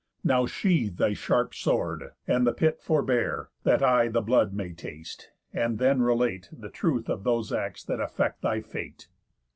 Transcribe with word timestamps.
Now 0.23 0.47
sheathe 0.47 0.97
thy 0.97 1.13
sharp 1.13 1.53
sword, 1.53 2.13
and 2.27 2.47
the 2.47 2.53
pit 2.53 2.81
forbear, 2.81 3.49
That 3.61 3.83
I 3.83 4.07
the 4.07 4.23
blood 4.23 4.51
may 4.51 4.73
taste, 4.73 5.29
and 5.53 5.77
then 5.77 6.01
relate 6.01 6.49
The 6.51 6.69
truth 6.71 7.07
of 7.07 7.23
those 7.23 7.53
acts 7.53 7.83
that 7.83 7.99
affect 7.99 8.41
thy 8.41 8.61
fate. 8.61 9.09